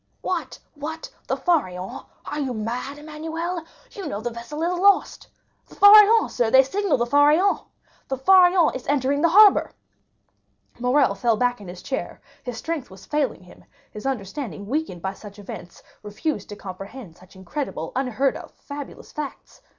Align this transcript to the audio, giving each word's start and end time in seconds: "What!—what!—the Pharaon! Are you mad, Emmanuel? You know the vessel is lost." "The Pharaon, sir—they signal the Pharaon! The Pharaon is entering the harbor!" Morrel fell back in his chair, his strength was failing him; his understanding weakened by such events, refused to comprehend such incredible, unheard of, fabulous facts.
"What!—what!—the 0.21 1.37
Pharaon! 1.37 2.05
Are 2.25 2.39
you 2.39 2.55
mad, 2.55 2.97
Emmanuel? 2.97 3.61
You 3.91 4.07
know 4.07 4.19
the 4.19 4.31
vessel 4.31 4.63
is 4.63 4.73
lost." 4.79 5.27
"The 5.67 5.75
Pharaon, 5.75 6.27
sir—they 6.27 6.63
signal 6.63 6.97
the 6.97 7.05
Pharaon! 7.05 7.59
The 8.07 8.17
Pharaon 8.17 8.73
is 8.73 8.87
entering 8.87 9.21
the 9.21 9.29
harbor!" 9.29 9.73
Morrel 10.79 11.13
fell 11.13 11.37
back 11.37 11.61
in 11.61 11.67
his 11.67 11.83
chair, 11.83 12.19
his 12.41 12.57
strength 12.57 12.89
was 12.89 13.05
failing 13.05 13.43
him; 13.43 13.63
his 13.91 14.07
understanding 14.07 14.65
weakened 14.65 15.03
by 15.03 15.13
such 15.13 15.37
events, 15.37 15.83
refused 16.01 16.49
to 16.49 16.55
comprehend 16.55 17.15
such 17.15 17.35
incredible, 17.35 17.91
unheard 17.95 18.35
of, 18.35 18.53
fabulous 18.55 19.11
facts. 19.11 19.61